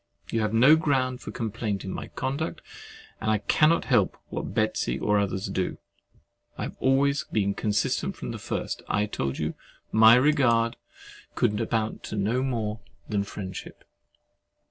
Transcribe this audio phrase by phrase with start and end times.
[0.31, 2.61] You have no ground for complaint in my conduct;
[3.21, 5.77] and I cannot help what Betsey or others do.
[6.57, 8.81] I have always been consistent from the first.
[8.89, 9.53] I told you
[9.91, 10.75] my regard
[11.35, 12.79] could amount to no more
[13.09, 13.83] than friendship.